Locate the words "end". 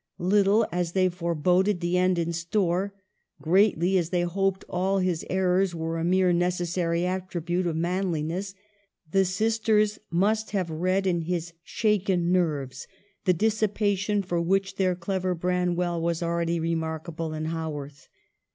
1.95-2.17